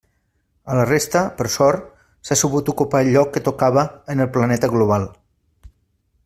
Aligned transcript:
A 0.75 0.77
la 0.77 0.85
resta, 0.89 1.19
per 1.41 1.45
sort, 1.55 1.91
s'ha 2.29 2.37
sabut 2.41 2.71
ocupar 2.73 3.03
el 3.05 3.11
lloc 3.17 3.31
que 3.37 3.45
tocava 3.49 3.85
en 4.15 4.25
el 4.27 4.31
planeta 4.39 4.71
global. 4.75 5.07